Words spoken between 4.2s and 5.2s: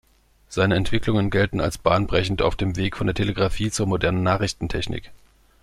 Nachrichtentechnik.